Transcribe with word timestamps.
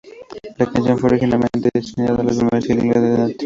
La 0.57 0.65
canción 0.65 0.97
fue 0.97 1.11
originalmente 1.11 1.69
destinada 1.71 2.23
a 2.23 2.33
ser 2.33 2.41
el 2.41 2.47
primer 2.47 2.63
single 2.63 2.99
de 3.01 3.09
"Native". 3.19 3.37